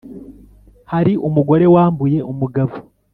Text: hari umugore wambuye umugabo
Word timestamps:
hari 0.91 1.13
umugore 1.27 1.65
wambuye 1.75 2.19
umugabo 2.31 2.73